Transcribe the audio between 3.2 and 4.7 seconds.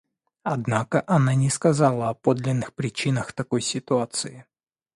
такой ситуации.